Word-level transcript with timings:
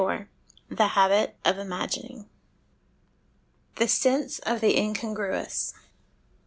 THE 0.67 0.87
HABIT 0.87 1.37
OF 1.45 1.59
IMAGINING 1.59 2.27
The 3.75 3.87
Sense 3.87 4.39
of 4.39 4.59
the 4.59 4.75
Incongruous. 4.75 5.75